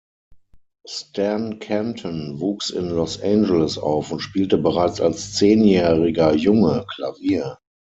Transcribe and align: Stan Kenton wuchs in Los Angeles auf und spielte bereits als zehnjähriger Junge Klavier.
Stan 0.87 1.59
Kenton 1.59 2.39
wuchs 2.39 2.71
in 2.71 2.89
Los 2.89 3.21
Angeles 3.21 3.77
auf 3.77 4.11
und 4.11 4.19
spielte 4.21 4.57
bereits 4.57 4.99
als 4.99 5.33
zehnjähriger 5.35 6.33
Junge 6.33 6.87
Klavier. 6.95 7.59